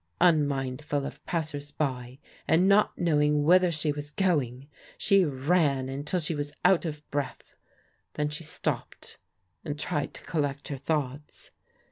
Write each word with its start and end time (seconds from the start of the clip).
Unmindful 0.19 1.05
of 1.05 1.23
passers 1.27 1.69
by, 1.69 2.17
and 2.47 2.67
not 2.67 2.97
knowing 2.97 3.43
whither 3.43 3.71
she 3.71 3.91
was 3.91 4.09
going, 4.09 4.67
she 4.97 5.23
ran 5.23 5.89
until 5.89 6.19
she 6.19 6.33
was 6.33 6.51
out 6.65 6.85
of 6.85 7.07
breath. 7.11 7.53
Then 8.15 8.29
she 8.29 8.43
stopped 8.43 9.19
and 9.63 9.77
tried 9.79 10.15
to 10.15 10.23
collect 10.23 10.69
her 10.69 10.77
thoughts. 10.77 11.51